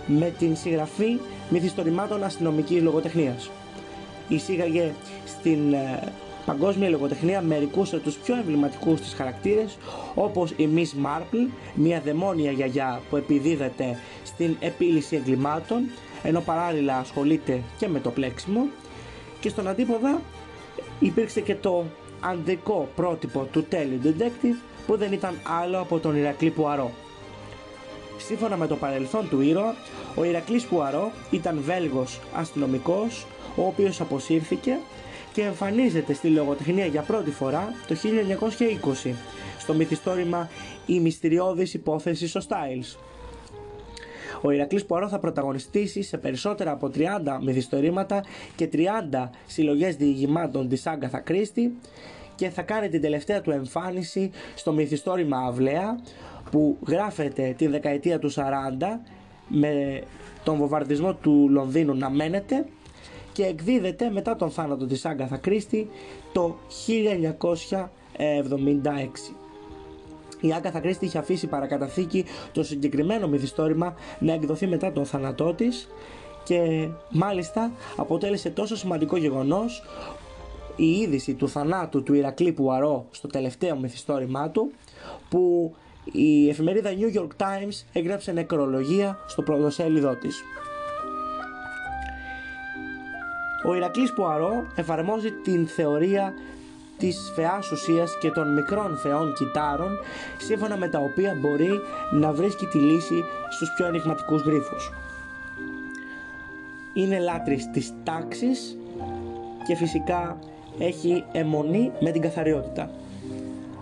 με 0.08 0.34
την 0.38 0.56
συγγραφή 0.56 1.20
μυθιστορημάτων 1.50 2.24
αστυνομικής 2.24 2.82
λογοτεχνίας. 2.82 3.50
Εισήγαγε 4.28 4.92
στην 5.26 5.74
ε, 5.74 6.14
παγκόσμια 6.46 6.90
λογοτεχνία 6.90 7.42
μερικούς 7.42 7.94
από 7.94 8.04
τους 8.04 8.16
πιο 8.16 8.36
εμβληματικούς 8.36 9.02
της 9.02 9.14
χαρακτήρες 9.14 9.78
όπως 10.16 10.52
η 10.52 10.70
Miss 10.76 11.06
Marple, 11.06 11.50
μια 11.74 12.02
δαιμόνια 12.06 12.52
γιαγιά 12.52 13.02
που 13.10 13.16
επιδίδεται 13.16 14.00
στην 14.24 14.56
επίλυση 14.60 15.16
εγκλημάτων 15.16 15.90
ενώ 16.24 16.40
παράλληλα 16.40 16.98
ασχολείται 16.98 17.62
και 17.78 17.88
με 17.88 18.00
το 18.00 18.10
πλέξιμο 18.10 18.68
και 19.40 19.50
στον 19.50 19.68
αντίποδα 19.68 20.22
υπήρξε 21.00 21.42
και 21.42 21.56
το 21.56 21.86
ανδρικό 22.20 22.88
πρότυπο 22.96 23.48
του 23.52 23.64
τέλειου 23.64 24.00
detective 24.04 24.56
που 24.88 24.98
δεν 24.98 25.12
ήταν 25.12 25.40
άλλο 25.62 25.80
από 25.80 26.00
τον 26.00 26.16
Ηρακλή 26.16 26.50
Πουαρό. 26.50 26.92
Σύμφωνα 28.18 28.58
με 28.58 28.68
το 28.68 28.76
παρελθόν 28.76 29.30
του 29.30 29.42
ήρωα, 29.42 29.76
ο 30.16 30.24
Ηρακλής 30.24 30.66
Πουαρό 30.66 31.12
ήταν 31.32 31.60
Βέλγος 31.62 32.20
αστυνομικός, 32.34 33.26
ο 33.56 33.66
οποίος 33.66 34.02
αποσύρθηκε 34.02 34.78
και 35.34 35.42
εμφανίζεται 35.42 36.14
στη 36.14 36.28
λογοτεχνία 36.28 36.86
για 36.86 37.02
πρώτη 37.02 37.32
φορά 37.32 37.74
το 37.88 37.96
1920 39.06 39.14
στο 39.60 39.74
μυθιστόρημα 39.74 40.50
«Η 40.86 41.00
μυστηριώδης 41.00 41.74
υπόθεση 41.74 42.28
στο 42.28 42.42
Styles». 42.48 42.98
Ο 44.42 44.52
Ηρακλής 44.52 44.86
Πουαρό 44.86 45.08
θα 45.08 45.20
πρωταγωνιστήσει 45.20 46.02
σε 46.02 46.18
περισσότερα 46.18 46.72
από 46.72 46.92
30 46.96 47.00
μυθιστορήματα 47.42 48.24
και 48.56 48.70
30 48.74 48.78
συλλογές 49.46 49.96
διηγημάτων 49.96 50.70
της 50.70 50.88
Άγκαθα 50.88 51.20
Κρίστη 51.20 51.78
και 52.36 52.50
θα 52.50 52.62
κάνει 52.62 52.90
την 52.90 53.02
τελευταία 53.02 53.42
του 53.42 53.52
εμφάνιση 53.52 54.32
στο 54.56 54.72
μυθιστόρημα 54.72 55.38
Αυλαία 55.38 56.00
που 56.52 56.78
γράφεται 56.88 57.54
τη 57.58 57.68
δεκαετία 57.68 58.20
του 58.20 58.32
40 58.32 58.38
με 59.48 60.02
τον 60.44 60.58
βομβαρδισμό 60.58 61.14
του 61.14 61.48
Λονδίνου 61.50 61.94
να 61.94 62.10
μένεται 62.10 62.66
και 63.32 63.44
εκδίδεται 63.44 64.10
μετά 64.10 64.36
τον 64.36 64.52
θάνατο 64.52 64.86
της 64.86 65.06
Άγκαθα 65.06 65.38
Κρίστη 65.38 65.90
το 66.34 66.56
1976. 66.88 67.88
Η 70.42 70.54
Άγκαθα 70.54 70.80
Κρίστη 70.80 71.06
είχε 71.06 71.18
αφήσει 71.18 71.48
παρακαταθήκη 71.48 72.26
το 72.52 72.64
συγκεκριμένο 72.64 73.28
μυθιστόρημα 73.28 73.96
να 74.20 74.34
εκδοθεί 74.34 74.68
μετά 74.68 74.92
τον 74.92 75.06
θάνατό 75.06 75.54
της 75.54 75.90
και 76.44 76.88
μάλιστα 77.12 77.72
αποτέλεσε 77.96 78.50
τόσο 78.50 78.76
σημαντικό 78.76 79.18
γεγονός 79.18 79.84
η 80.76 80.92
είδηση 80.92 81.34
του 81.34 81.50
θανάτου 81.50 82.04
του 82.04 82.14
Ηρακλή 82.14 82.52
Πουαρό 82.52 83.06
στο 83.12 83.28
τελευταίο 83.28 83.78
μυθιστόρημά 83.78 84.50
του 84.50 84.72
που 85.30 85.76
η 86.12 86.50
εφημερίδα 86.50 86.90
New 87.00 87.18
York 87.18 87.44
Times 87.44 87.86
έγραψε 87.94 88.32
νεκρολογία 88.32 89.18
στο 89.28 89.42
πρωτοσέλιδό 89.42 90.16
της. 90.16 90.44
Ο 93.66 93.76
Ηρακλής 93.76 94.14
Πουαρό 94.14 94.68
εφαρμόζει 94.76 95.32
την 95.32 95.68
θεωρία 95.68 96.34
της 96.98 97.32
φαιάς 97.36 97.72
ουσίας 97.72 98.18
και 98.18 98.32
των 98.32 98.54
μικρών 98.54 98.98
φαιών 98.98 99.34
κυτάρων 99.34 100.00
σύμφωνα 100.38 100.78
με 100.78 100.88
τα 100.88 101.00
οποία 101.00 101.38
μπορεί 101.40 101.82
να 102.12 102.32
βρίσκει 102.32 102.66
τη 102.66 102.78
λύση 102.78 103.24
στους 103.50 103.74
πιο 103.76 103.86
ενηγματικούς 103.86 104.42
γρίφους. 104.42 104.92
Είναι 106.94 107.20
λάτρης 107.20 107.70
της 107.72 107.94
τάξης 108.04 108.78
και 109.68 109.76
φυσικά 109.76 110.40
έχει 110.80 111.24
αιμονή 111.32 111.92
με 112.00 112.12
την 112.12 112.22
καθαριότητα. 112.22 112.90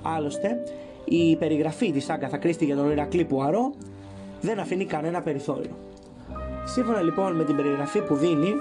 Άλλωστε, 0.02 0.64
η 1.06 1.36
περιγραφή 1.36 1.92
της 1.92 2.10
Άγκαθα 2.10 2.38
Κρίστη 2.38 2.66
για 2.66 2.76
τον 2.76 2.92
Ηρακλή 2.92 3.26
Πουαρό 3.26 3.74
δεν 4.42 4.60
αφήνει 4.60 4.86
κανένα 4.86 5.22
περιθώριο. 5.22 5.72
Σύμφωνα 6.66 7.02
λοιπόν 7.02 7.36
με 7.36 7.44
την 7.44 7.56
περιγραφή 7.56 8.00
που 8.02 8.16
δίνει, 8.16 8.54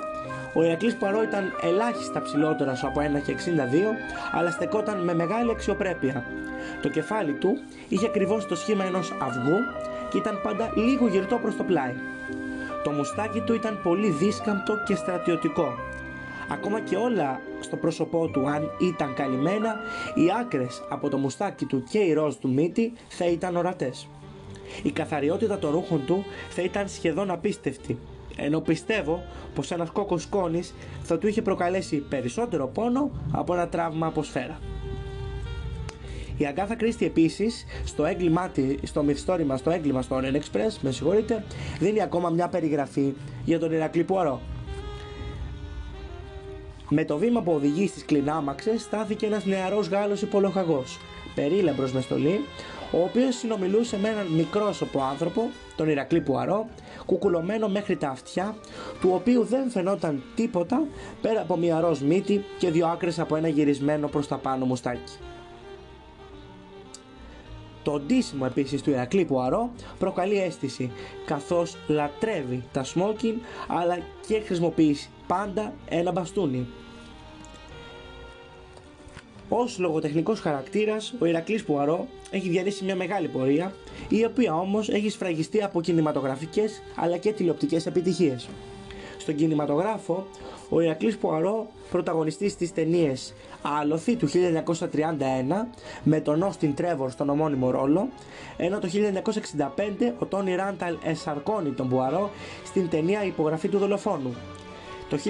ο 0.54 0.62
Ηρακλής 0.62 0.94
Παρό 0.94 1.22
ήταν 1.22 1.52
ελάχιστα 1.60 2.22
ψηλότερος 2.22 2.84
από 2.84 3.00
1,62 3.00 3.02
αλλά 4.32 4.50
στεκόταν 4.50 4.98
με 5.04 5.14
μεγάλη 5.14 5.50
αξιοπρέπεια. 5.50 6.24
Το 6.82 6.88
κεφάλι 6.88 7.32
του 7.32 7.58
είχε 7.88 8.06
ακριβώς 8.06 8.46
το 8.46 8.56
σχήμα 8.56 8.84
ενός 8.84 9.12
αυγού 9.22 9.58
και 10.10 10.18
ήταν 10.18 10.40
πάντα 10.42 10.72
λίγο 10.74 11.08
γυρτό 11.08 11.36
προς 11.36 11.56
το 11.56 11.62
πλάι. 11.62 11.94
Το 12.84 12.90
μουστάκι 12.90 13.40
του 13.40 13.54
ήταν 13.54 13.80
πολύ 13.82 14.10
δίσκαμπτο 14.10 14.78
και 14.86 14.94
στρατιωτικό. 14.94 15.74
Ακόμα 16.48 16.80
και 16.80 16.96
όλα 16.96 17.40
στο 17.60 17.76
πρόσωπό 17.76 18.28
του 18.28 18.48
αν 18.48 18.70
ήταν 18.80 19.14
καλυμμένα, 19.14 19.76
οι 20.14 20.30
άκρες 20.40 20.82
από 20.88 21.08
το 21.08 21.16
μουστάκι 21.18 21.64
του 21.64 21.84
και 21.90 21.98
η 21.98 22.12
ροζ 22.12 22.34
του 22.34 22.52
μύτη 22.52 22.92
θα 23.08 23.26
ήταν 23.26 23.56
ορατές. 23.56 24.08
Η 24.82 24.90
καθαριότητα 24.90 25.58
των 25.58 25.70
ρούχων 25.70 26.04
του 26.06 26.24
θα 26.50 26.62
ήταν 26.62 26.88
σχεδόν 26.88 27.30
απίστευτη, 27.30 27.98
ενώ 28.36 28.60
πιστεύω 28.60 29.22
πως 29.54 29.70
ένας 29.70 29.90
κόκκος 29.90 30.22
σκόνης 30.22 30.74
θα 31.02 31.18
του 31.18 31.26
είχε 31.26 31.42
προκαλέσει 31.42 31.96
περισσότερο 31.96 32.66
πόνο 32.66 33.10
από 33.32 33.54
ένα 33.54 33.68
τραύμα 33.68 34.06
από 34.06 34.22
σφαίρα. 34.22 34.58
Η 36.36 36.46
Αγκάθα 36.46 36.74
Κρίστη 36.74 37.04
επίσης 37.04 37.64
στο 37.84 38.04
έγκλημά 38.04 38.50
στο 38.82 39.02
μυθιστόρημα, 39.02 39.56
στο 39.56 39.70
έγκλημα 39.70 40.02
στο 40.02 40.20
Orient 40.20 40.34
Express, 40.34 40.76
με 40.80 40.90
συγχωρείτε, 40.90 41.44
δίνει 41.78 42.02
ακόμα 42.02 42.28
μια 42.28 42.48
περιγραφή 42.48 43.14
για 43.44 43.58
τον 43.58 43.72
Ηρακλή 43.72 44.04
Πουαρό. 44.04 44.40
Με 46.88 47.04
το 47.04 47.18
βήμα 47.18 47.42
που 47.42 47.52
οδηγεί 47.52 47.86
στις 47.86 48.04
κλινάμαξες 48.04 48.82
στάθηκε 48.82 49.26
ένας 49.26 49.44
νεαρός 49.44 49.88
Γάλλος 49.88 50.22
υπολοχαγό, 50.22 50.82
περίλαμπρο 51.34 51.90
μες 51.92 52.04
στολή, 52.04 52.40
ο 52.94 53.02
οποίος 53.02 53.36
συνομιλούσε 53.36 53.98
με 53.98 54.08
έναν 54.08 54.26
μικρόσωπο 54.26 55.02
άνθρωπο, 55.02 55.50
τον 55.76 55.88
Ηρακλή 55.88 56.20
Πουαρό, 56.20 56.68
κουκουλωμένο 57.06 57.68
μέχρι 57.68 57.96
τα 57.96 58.08
αυτιά, 58.08 58.56
του 59.00 59.10
οποίου 59.14 59.44
δεν 59.44 59.70
φαινόταν 59.70 60.22
τίποτα 60.34 60.86
πέρα 61.20 61.40
από 61.40 61.56
μια 61.56 61.80
ροζ 61.80 62.00
μύτη 62.00 62.44
και 62.58 62.70
δύο 62.70 62.86
άκρες 62.86 63.18
από 63.18 63.36
ένα 63.36 63.48
γυρισμένο 63.48 64.08
προς 64.08 64.28
τα 64.28 64.36
πάνω 64.36 64.64
μουστάκι. 64.64 65.12
Το 67.82 68.00
ντύσιμο 68.00 68.44
επίσης 68.46 68.82
του 68.82 68.90
Ηρακλή 68.90 69.24
Πουαρό 69.24 69.70
προκαλεί 69.98 70.40
αίσθηση 70.40 70.92
καθώς 71.26 71.76
λατρεύει 71.86 72.64
τα 72.72 72.84
σμόκιν 72.84 73.34
αλλά 73.68 73.98
και 74.26 74.40
χρησιμοποιεί 74.40 74.96
πάντα 75.26 75.72
ένα 75.88 76.12
μπαστούνι. 76.12 76.66
Ως 79.48 79.78
λογοτεχνικός 79.78 80.40
χαρακτήρας, 80.40 81.14
ο 81.18 81.24
Ηρακλής 81.24 81.64
Πουαρό 81.64 82.06
έχει 82.30 82.48
διανύσει 82.48 82.84
μια 82.84 82.96
μεγάλη 82.96 83.28
πορεία, 83.28 83.74
η 84.08 84.24
οποία 84.24 84.54
όμως 84.54 84.88
έχει 84.88 85.10
σφραγιστεί 85.10 85.62
από 85.62 85.80
κινηματογραφικές 85.80 86.82
αλλά 86.96 87.16
και 87.16 87.32
τηλεοπτικές 87.32 87.86
επιτυχίες. 87.86 88.48
Στον 89.18 89.34
κινηματογράφο, 89.34 90.26
ο 90.68 90.80
Ηρακλής 90.80 91.16
Πουαρό 91.16 91.66
πρωταγωνιστής 91.90 92.52
στις 92.52 92.72
ταινίες 92.72 93.34
Άλοθη 93.80 94.16
του 94.16 94.28
1931 94.28 95.68
με 96.02 96.20
τον 96.20 96.42
Όστιν 96.42 96.74
Τρέβορ 96.74 97.10
στον 97.10 97.28
ομώνυμο 97.28 97.70
ρόλο, 97.70 98.08
ενώ 98.56 98.78
το 98.78 98.88
1965 98.88 100.12
ο 100.18 100.26
Τόνι 100.26 100.54
Ράνταλ 100.54 100.96
εσαρκώνει 101.04 101.70
τον 101.70 101.88
Πουαρό 101.88 102.30
στην 102.64 102.88
ταινία 102.88 103.24
Υπογραφή 103.24 103.68
του 103.68 103.78
δολοφόνου. 103.78 104.34
Το 105.08 105.16
1974 105.16 105.20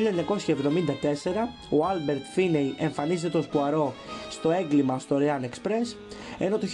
ο 1.71 1.85
Άλμπερτ 1.85 2.23
Φίνεϊ 2.33 2.75
εμφανίζεται 2.79 3.39
ως 3.39 3.47
Πουαρό 3.47 3.95
στο 4.31 4.51
έγκλημα 4.51 4.99
στο 4.99 5.17
Orient 5.19 5.45
Express, 5.45 5.97
ενώ 6.39 6.59
το 6.59 6.67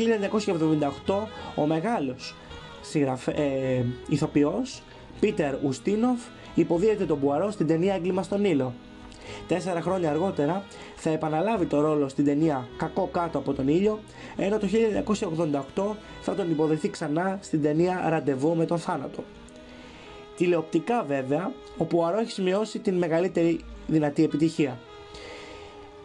1978 1.06 1.14
ο 1.54 1.66
μεγάλος 1.66 2.34
συγγραφε... 2.82 3.30
ε, 3.30 3.84
ηθοποιός 4.08 4.82
Πίτερ 5.20 5.54
Ουστίνοφ 5.64 6.20
υποδύεται 6.54 7.04
τον 7.04 7.20
Πουαρό 7.20 7.50
στην 7.50 7.66
ταινία 7.66 7.94
Έγκλημα 7.94 8.22
στον 8.22 8.44
Νείλο. 8.44 8.72
Τέσσερα 9.48 9.80
χρόνια 9.80 10.10
αργότερα 10.10 10.64
θα 10.96 11.10
επαναλάβει 11.10 11.66
το 11.66 11.80
ρόλο 11.80 12.08
στην 12.08 12.24
ταινία 12.24 12.68
Κακό 12.76 13.08
κάτω 13.12 13.38
από 13.38 13.52
τον 13.52 13.68
ήλιο, 13.68 13.98
ενώ 14.36 14.58
το 14.58 14.66
1988 15.74 15.94
θα 16.20 16.34
τον 16.34 16.50
υποδυθεί 16.50 16.90
ξανά 16.90 17.38
στην 17.42 17.62
ταινία 17.62 18.06
Ραντεβού 18.08 18.56
με 18.56 18.64
τον 18.64 18.78
θάνατο. 18.78 19.24
Τηλεοπτικά 20.40 21.02
βέβαια, 21.02 21.52
ο 21.76 21.84
Πουαρό 21.84 22.18
έχει 22.18 22.30
σημειώσει 22.30 22.78
την 22.78 22.94
μεγαλύτερη 22.94 23.60
δυνατή 23.86 24.24
επιτυχία. 24.24 24.78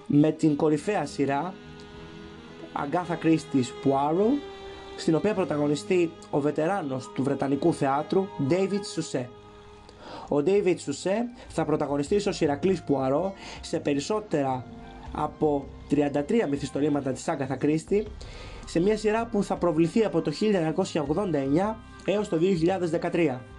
Με 0.07 0.31
την 0.31 0.55
κορυφαία 0.55 1.05
σειρά 1.05 1.53
Αγκάθα 2.73 3.15
Κρίστης 3.15 3.73
Πουάρο, 3.81 4.27
στην 4.97 5.15
οποία 5.15 5.33
πρωταγωνιστεί 5.33 6.11
ο 6.29 6.39
βετεράνος 6.39 7.11
του 7.13 7.23
Βρετανικού 7.23 7.73
θεάτρου 7.73 8.27
David 8.49 8.81
Susse. 8.95 9.25
Ο 10.29 10.43
David 10.45 10.75
Susse 10.75 11.13
θα 11.47 11.65
πρωταγωνιστεί 11.65 12.15
ως 12.15 12.41
Ηρακλής 12.41 12.83
Πουαρό 12.83 13.33
σε 13.61 13.79
περισσότερα 13.79 14.65
από 15.11 15.65
33 15.91 16.47
μυθιστορήματα 16.49 17.11
της 17.11 17.27
Άγκαθα 17.27 17.55
Κρίστη 17.55 18.07
σε 18.65 18.79
μια 18.79 18.97
σειρά 18.97 19.25
που 19.25 19.43
θα 19.43 19.55
προβληθεί 19.55 20.03
από 20.05 20.21
το 20.21 20.31
1989 21.71 21.75
έως 22.05 22.29
το 22.29 22.37
2013. 23.01 23.54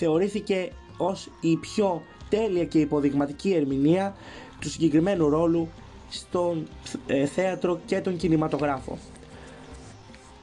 Θεωρήθηκε 0.00 0.70
ως 0.96 1.28
η 1.40 1.56
πιο 1.56 2.02
τέλεια 2.28 2.64
και 2.64 2.78
υποδειγματική 2.78 3.52
ερμηνεία 3.52 4.14
του 4.60 4.70
συγκεκριμένου 4.70 5.28
ρόλου 5.28 5.68
στον 6.08 6.66
ε, 7.06 7.26
θέατρο 7.26 7.80
και 7.86 8.00
τον 8.00 8.16
κινηματογράφο. 8.16 8.98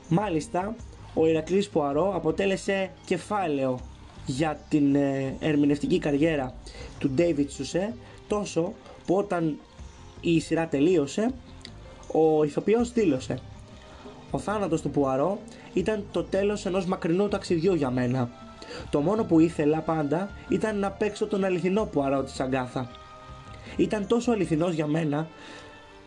Μάλιστα, 0.10 0.76
ο 1.14 1.28
Ηρακλής 1.28 1.70
Πουαρό 1.70 2.16
αποτέλεσε 2.16 2.92
κεφάλαιο 3.06 3.80
για 4.26 4.60
την 4.70 4.96
ε, 4.96 5.36
ερμηνευτική 5.40 6.00
καριέρα 6.00 6.54
του 7.00 7.12
David 7.18 7.46
Susse 7.58 7.94
τόσο 8.28 8.74
που 9.06 9.16
όταν 9.16 9.60
η 10.22 10.40
σειρά 10.40 10.68
τελείωσε 10.68 11.34
ο 12.12 12.44
ηθοποιός 12.44 12.94
δήλωσε 12.94 13.40
«Ο 14.32 14.38
θάνατος 14.38 14.82
του 14.82 14.90
Πουαρό 14.90 15.40
ήταν 15.74 16.04
το 16.12 16.24
τέλος 16.24 16.66
ενός 16.66 16.86
μακρινού 16.86 17.28
ταξιδιού 17.28 17.74
για 17.74 17.92
μένα. 17.92 18.47
Το 18.90 19.00
μόνο 19.00 19.24
που 19.24 19.40
ήθελα 19.40 19.80
πάντα 19.80 20.30
ήταν 20.50 20.80
να 20.80 20.92
παίξω 20.92 21.28
τον 21.28 21.44
αληθινό 21.44 21.86
Πουαρό 21.86 22.24
της 22.24 22.40
Αγκάθα. 22.40 22.90
Ήταν 23.76 24.08
τόσο 24.08 24.32
αληθινός 24.32 24.74
για 24.74 24.88
μένα 24.88 25.28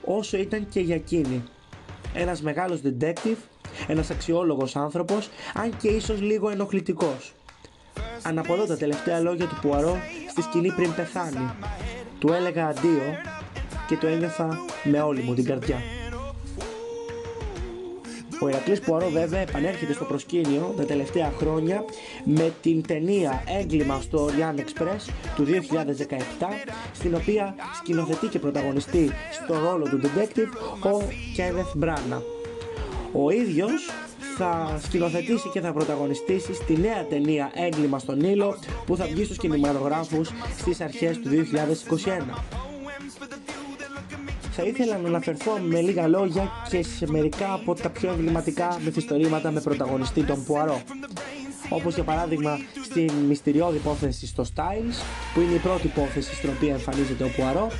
όσο 0.04 0.36
ήταν 0.36 0.68
και 0.68 0.80
για 0.80 0.94
εκείνη. 0.94 1.44
Ένας 2.14 2.42
μεγάλος 2.42 2.80
detective, 2.84 3.36
ένας 3.86 4.10
αξιόλογος 4.10 4.76
άνθρωπος, 4.76 5.28
αν 5.54 5.76
και 5.76 5.88
ίσως 5.88 6.20
λίγο 6.20 6.50
ενοχλητικός. 6.50 7.32
Αναπολώ 8.22 8.66
τα 8.66 8.76
τελευταία 8.76 9.20
λόγια 9.20 9.46
του 9.46 9.58
Πουαρό 9.60 9.96
στη 10.30 10.42
σκηνή 10.42 10.72
πριν 10.72 10.94
πεθάνει. 10.94 11.50
Του 12.18 12.32
έλεγα 12.32 12.66
αντίο 12.66 13.02
και 13.88 13.96
το 13.96 14.06
ένιωθα 14.06 14.58
με 14.84 15.00
όλη 15.00 15.22
μου 15.22 15.34
την 15.34 15.44
καρδιά. 15.44 15.76
Ο 18.42 18.48
Ηρακλής 18.48 18.80
Πουαρό 18.80 19.08
βέβαια 19.08 19.40
επανέρχεται 19.40 19.92
στο 19.92 20.04
προσκήνιο 20.04 20.74
τα 20.76 20.84
τελευταία 20.84 21.32
χρόνια 21.38 21.84
με 22.24 22.52
την 22.62 22.86
ταινία 22.86 23.42
Έγκλημα 23.60 24.00
στο 24.00 24.26
Orient 24.28 24.58
Express 24.58 25.10
του 25.36 25.44
2017 25.44 25.50
στην 26.92 27.14
οποία 27.14 27.54
σκηνοθετεί 27.82 28.26
και 28.26 28.38
πρωταγωνιστεί 28.38 29.10
στο 29.44 29.58
ρόλο 29.58 29.88
του 29.88 30.00
detective 30.02 30.82
ο 30.92 31.02
Kenneth 31.36 31.84
Branagh. 31.84 32.22
Ο 33.12 33.30
ίδιος 33.30 33.90
θα 34.36 34.78
σκηνοθετήσει 34.82 35.48
και 35.48 35.60
θα 35.60 35.72
πρωταγωνιστήσει 35.72 36.54
στη 36.54 36.78
νέα 36.78 37.04
ταινία 37.04 37.50
Έγκλημα 37.54 37.98
στον 37.98 38.20
Ήλο 38.20 38.58
που 38.86 38.96
θα 38.96 39.04
βγει 39.04 39.24
στους 39.24 39.36
κινηματογράφους 39.36 40.30
στις 40.58 40.80
αρχές 40.80 41.18
του 41.18 41.28
2021. 41.28 42.59
Θα 44.62 44.66
ήθελα 44.66 44.98
να 44.98 45.08
αναφερθώ 45.08 45.58
με 45.58 45.80
λίγα 45.80 46.08
λόγια 46.08 46.50
και 46.68 46.82
σε 46.82 47.06
μερικά 47.10 47.52
από 47.52 47.74
τα 47.74 47.90
πιο 47.90 48.10
εμβληματικά 48.10 48.80
μυθιστορήματα 48.84 49.50
με 49.50 49.60
πρωταγωνιστή 49.60 50.22
τον 50.22 50.44
Πουαρό. 50.44 50.82
Όπως 51.68 51.94
για 51.94 52.02
παράδειγμα 52.02 52.58
στην 52.84 53.10
μυστηριώδη 53.28 53.76
υπόθεση 53.76 54.26
στο 54.26 54.44
Styles, 54.54 55.02
που 55.34 55.40
είναι 55.40 55.54
η 55.54 55.58
πρώτη 55.58 55.86
υπόθεση 55.86 56.34
στην 56.34 56.50
οποία 56.56 56.72
εμφανίζεται 56.72 57.24
ο 57.24 57.28
Πουαρό 57.36 57.70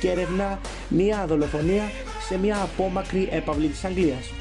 και 0.00 0.10
ερευνά 0.10 0.60
μία 0.88 1.24
δολοφονία 1.26 1.90
σε 2.28 2.38
μία 2.38 2.56
απόμακρη 2.62 3.28
έπαυλη 3.30 3.66
της 3.66 3.84
Αγγλίας. 3.84 4.32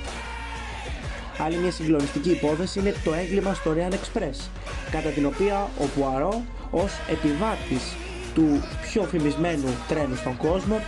Άλλη 1.38 1.58
μια 1.58 1.72
συγκλονιστική 1.72 2.29
υπόθεση 2.29 2.79
είναι 2.79 2.94
το 3.03 3.13
έγκλημα 3.13 3.53
στο 3.53 3.75
Real 3.77 3.94
Express, 3.94 4.50
κατά 4.91 5.10
την 5.10 5.25
οποία 5.25 5.70
ο 5.79 5.86
Πουαρό 5.96 6.44
ως 6.72 6.91
επιβάτης 7.10 7.96
του 8.36 8.63
πιο 8.82 9.03
φημισμένου 9.03 9.70
τρένου 9.88 10.15
στον 10.15 10.38
κόσμο 10.38 10.79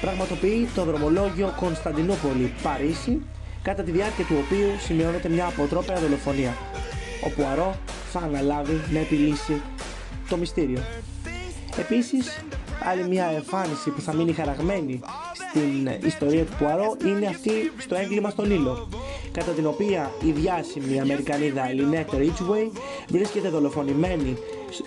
πραγματοποιεί 0.00 0.68
το 0.74 0.84
δρομολόγιο 0.84 1.54
Κωνσταντινούπολη-Παρίσι 1.56 3.22
κατά 3.62 3.82
τη 3.82 3.90
διάρκεια 3.90 4.24
του 4.24 4.34
οποίου 4.44 4.68
σημειώνεται 4.78 5.28
μια 5.28 5.46
αποτρόπαια 5.46 6.00
δολοφονία. 6.00 6.54
Ο 7.24 7.30
Πουαρό 7.30 7.76
θα 8.12 8.18
αναλάβει 8.18 8.80
να 8.92 8.98
επιλύσει 8.98 9.62
το 10.28 10.36
μυστήριο. 10.36 10.80
Επίσης, 11.78 12.44
άλλη 12.84 13.08
μια 13.08 13.24
εμφάνιση 13.34 13.90
που 13.90 14.00
θα 14.00 14.14
μείνει 14.14 14.32
χαραγμένη 14.32 15.00
στην 15.50 16.06
ιστορία 16.06 16.44
του 16.44 16.52
Πουαρό 16.58 16.96
είναι 17.04 17.26
αυτή 17.26 17.72
στο 17.78 17.94
έγκλημα 17.94 18.30
στον 18.30 18.50
Ήλο 18.50 18.88
κατά 19.32 19.50
την 19.50 19.66
οποία 19.66 20.10
η 20.26 20.30
διάσημη 20.30 21.00
Αμερικανίδα 21.00 21.62
Lynette 21.66 22.14
Ridgway 22.14 22.70
βρίσκεται 23.08 23.48
δολοφονημένη 23.48 24.36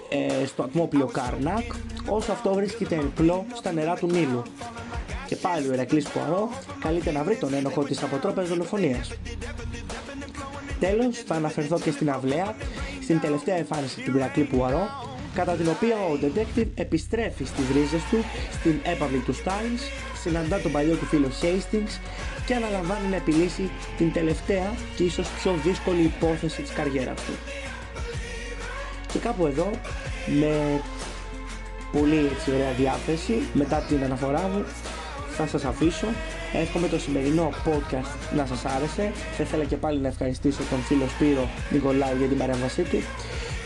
ε, 0.09 0.45
στο 0.45 0.63
ατμόπλιο 0.63 1.05
Καρνάκ 1.05 1.73
όσο 2.09 2.31
αυτό 2.31 2.53
βρίσκεται 2.53 2.95
εν 2.95 3.11
πλώ 3.15 3.45
στα 3.53 3.71
νερά 3.71 3.95
του 3.95 4.07
Νείλου. 4.07 4.41
Και 5.33 5.39
πάλι 5.39 5.67
ο 5.69 5.73
Ερακλής 5.73 6.07
Πουαρό 6.09 6.49
καλείται 6.79 7.11
να 7.11 7.23
βρει 7.23 7.35
τον 7.35 7.53
ένοχο 7.53 7.83
της 7.83 8.03
αποτρόπαιας 8.03 8.47
δολοφονίας. 8.47 9.11
Τέλος, 10.79 11.17
θα 11.25 11.35
αναφερθώ 11.35 11.79
και 11.79 11.91
στην 11.91 12.09
αυλαία, 12.09 12.55
στην 13.01 13.19
τελευταία 13.19 13.55
εμφάνιση 13.55 14.01
του 14.01 14.17
Ηρακλή 14.17 14.43
Πουαρό, 14.43 14.87
κατά 15.33 15.51
την 15.53 15.67
οποία 15.69 15.95
ο 15.95 16.19
detective 16.21 16.67
επιστρέφει 16.75 17.43
στις 17.45 17.65
ρίζες 17.73 18.01
του 18.09 18.17
στην 18.59 18.79
έπαυλη 18.83 19.17
του 19.17 19.35
Styles, 19.35 19.81
συναντά 20.23 20.59
τον 20.59 20.71
παλιό 20.71 20.95
του 20.95 21.05
φίλο 21.05 21.27
Hastings 21.41 21.99
και 22.45 22.55
αναλαμβάνει 22.55 23.07
να 23.09 23.15
επιλύσει 23.15 23.69
την 23.97 24.11
τελευταία 24.11 24.73
και 24.95 25.03
ίσως 25.03 25.27
πιο 25.29 25.59
δύσκολη 25.63 26.01
υπόθεση 26.01 26.61
της 26.61 26.71
καριέρας 26.71 27.21
του. 27.25 27.33
Και 29.11 29.19
κάπου 29.19 29.45
εδώ, 29.45 29.69
με 30.39 30.81
πολύ 31.91 32.29
έτσι 32.33 32.51
ωραία 32.51 32.71
διάθεση, 32.71 33.33
μετά 33.53 33.77
την 33.87 34.03
αναφορά 34.03 34.41
μου, 34.53 34.65
θα 35.37 35.47
σας 35.47 35.65
αφήσω. 35.65 36.07
Εύχομαι 36.53 36.87
το 36.87 36.99
σημερινό 36.99 37.49
podcast 37.65 38.35
να 38.35 38.45
σας 38.45 38.65
άρεσε. 38.65 39.11
Θα 39.37 39.43
ήθελα 39.43 39.63
και 39.63 39.75
πάλι 39.75 39.99
να 39.99 40.07
ευχαριστήσω 40.07 40.63
τον 40.69 40.79
φίλο 40.79 41.07
Σπύρο 41.07 41.49
Νικολάου 41.71 42.17
για 42.17 42.27
την 42.27 42.37
παρέμβασή 42.37 42.81
του 42.81 42.97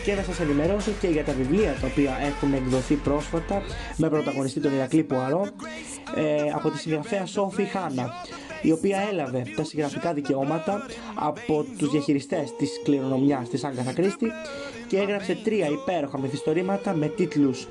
και 0.04 0.14
να 0.14 0.22
σας 0.22 0.40
ενημερώσω 0.40 0.90
και 1.00 1.08
για 1.08 1.24
τα 1.24 1.32
βιβλία 1.32 1.76
τα 1.80 1.86
οποία 1.86 2.18
έχουν 2.26 2.52
εκδοθεί 2.54 2.94
πρόσφατα 2.94 3.62
με 3.96 4.08
πρωταγωνιστή 4.08 4.60
τον 4.60 4.74
Ηρακλή 4.74 5.02
Πουαρό 5.02 5.46
ε, 6.16 6.50
από 6.54 6.70
τη 6.70 6.78
συγγραφέα 6.78 7.26
Σόφι 7.26 7.64
Χάνα 7.64 8.12
η 8.62 8.72
οποία 8.72 8.98
έλαβε 9.12 9.42
τα 9.56 9.64
συγγραφικά 9.64 10.12
δικαιώματα 10.12 10.86
από 11.14 11.64
τους 11.78 11.90
διαχειριστές 11.90 12.56
της 12.56 12.70
κληρονομιάς 12.84 13.48
της 13.48 13.64
Άγκαθα 13.64 13.92
Κρίστη 13.92 14.26
και 14.86 14.98
έγραψε 14.98 15.38
τρία 15.44 15.66
υπέροχα 15.66 16.18
μυθιστορήματα 16.18 16.94
με 16.94 17.06
τίτλους 17.06 17.66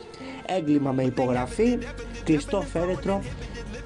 «Έγκλημα 0.47 0.91
με 0.91 1.03
υπογραφή», 1.03 1.77
«Κλειστό 2.23 2.61
φέρετρο» 2.61 3.21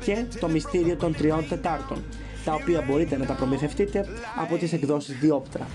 και 0.04 0.26
«Το 0.40 0.48
μυστήριο 0.48 0.96
των 0.96 1.16
τριών 1.16 1.48
τετάρτων», 1.50 2.04
τα 2.46 2.54
οποία 2.54 2.84
μπορείτε 2.88 3.18
να 3.18 3.26
τα 3.26 3.34
προμηθευτείτε 3.34 4.06
από 4.42 4.58
τις 4.58 4.74
εκδόσεις 4.74 5.18
Διόπτρα. 5.20 5.68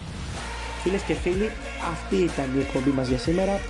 Φίλες 0.83 1.03
και 1.03 1.15
φίλοι, 1.15 1.51
αυτή 1.93 2.17
ήταν 2.17 2.47
η 2.57 2.61
εκπομπή 2.61 2.91
μας 2.91 3.09
για 3.09 3.19
σήμερα. 3.19 3.61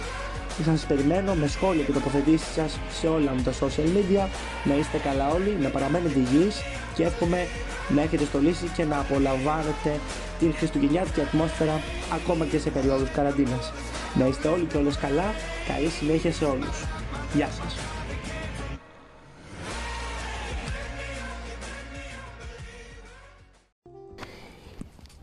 Θα 0.63 0.71
σας 0.71 0.87
περιμένω 0.87 1.35
με 1.35 1.47
σχόλια 1.47 1.85
και 1.85 1.93
τοποθετήσεις 1.93 2.53
σας 2.55 2.79
σε 3.01 3.07
όλα 3.07 3.35
μου 3.35 3.43
τα 3.43 3.53
social 3.53 3.89
media. 3.97 4.29
Να 4.65 4.75
είστε 4.75 4.99
καλά 4.99 5.29
όλοι, 5.29 5.57
να 5.61 5.69
παραμένετε 5.69 6.19
υγιείς 6.19 6.57
και 6.95 7.03
εύχομαι 7.03 7.47
να 7.89 8.03
έχετε 8.03 8.25
στολίσει 8.25 8.71
και 8.77 8.85
να 8.85 8.99
απολαμβάνετε 8.99 10.01
την 10.39 10.55
χριστουγεννιάτικη 10.55 11.21
ατμόσφαιρα 11.21 11.81
ακόμα 12.15 12.45
και 12.45 12.59
σε 12.59 12.71
περίοδους 12.71 13.11
καραντίνας. 13.11 13.73
Να 14.15 14.27
είστε 14.27 14.49
όλοι 14.49 14.65
και 14.65 14.77
όλες 14.77 14.97
καλά, 14.97 15.35
καλή 15.69 15.89
συνέχεια 15.89 16.33
σε 16.33 16.45
όλους. 16.45 16.96
Γεια 17.37 17.49
σας. 17.50 17.75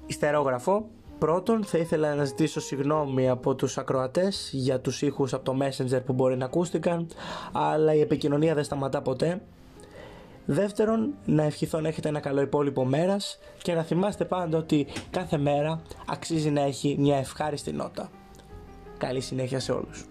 Ιστερόγραφο 0.06 0.90
Πρώτον, 1.20 1.64
θα 1.64 1.78
ήθελα 1.78 2.16
να 2.16 2.24
ζητήσω 2.26 2.60
συγγνώμη 2.60 3.30
από 3.30 3.56
τους 3.56 3.78
ακροατές 3.78 4.50
για 4.54 4.80
τους 4.80 5.02
ήχους 5.02 5.34
από 5.34 5.44
το 5.44 5.58
Messenger 5.62 6.02
που 6.06 6.14
μπορεί 6.14 6.38
να 6.38 6.46
ακούστηκαν, 6.46 7.08
αλλά 7.52 7.94
η 7.94 8.00
επικοινωνία 8.00 8.54
δεν 8.54 8.64
σταματά 8.64 9.02
ποτέ. 9.02 9.42
Δεύτερον, 10.46 11.14
να 11.26 11.44
ευχηθώ 11.44 11.80
να 11.80 11.88
έχετε 11.88 12.10
ένα 12.10 12.20
καλό 12.20 12.42
υπόλοιπο 12.42 12.86
μέρας 12.86 13.40
και 13.62 13.74
να 13.74 13.84
θυμάστε 13.84 14.26
πάντα 14.26 14.58
ότι 14.58 14.88
κάθε 15.10 15.38
μέρα 15.38 15.82
αξίζει 16.08 16.50
να 16.50 16.62
έχει 16.62 16.96
μια 17.00 17.18
ευχάριστη 17.18 17.72
νότα. 17.72 18.10
Καλή 18.98 19.22
συνέχεια 19.22 19.60
σε 19.60 19.72
όλους. 19.72 20.06